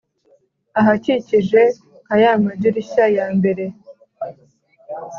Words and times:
ahakikije 0.79 1.61
nka 2.05 2.15
ya 2.23 2.31
madirishya 2.43 3.05
ya 3.17 3.25
mbere 3.37 3.63